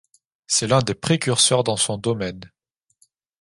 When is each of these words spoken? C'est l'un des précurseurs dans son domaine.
C'est 0.47 0.65
l'un 0.65 0.79
des 0.79 0.95
précurseurs 0.95 1.63
dans 1.63 1.77
son 1.77 1.99
domaine. 1.99 2.51